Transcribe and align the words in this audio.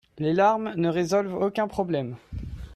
Les 0.17 0.33
larmes 0.33 0.73
ne 0.77 0.89
résolvent 0.89 1.39
aucun 1.43 1.67
problème. 1.67 2.15